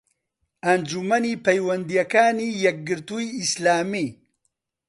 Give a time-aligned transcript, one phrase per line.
[0.65, 4.07] ئەنجومەنی پەیوەندییەکانی یەکگرتووی ئیسلامی